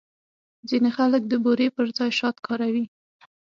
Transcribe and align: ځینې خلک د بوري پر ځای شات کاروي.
ځینې 0.69 0.89
خلک 0.97 1.21
د 1.27 1.33
بوري 1.43 1.67
پر 1.75 1.85
ځای 1.97 2.11
شات 2.19 2.37
کاروي. 2.45 2.85